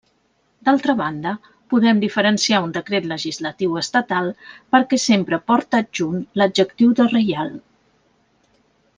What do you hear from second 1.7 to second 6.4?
podem diferenciar un decret legislatiu estatal perquè sempre porta adjunt